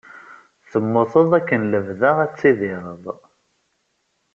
Temmuteḍ 0.69 1.31
akken 1.39 1.61
lebda 1.71 2.11
ad 2.25 2.33
tidireḍ. 2.33 3.03